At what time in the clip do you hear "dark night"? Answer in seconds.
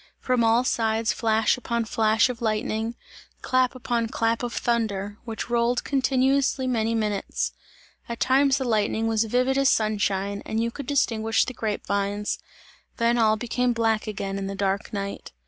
14.55-15.33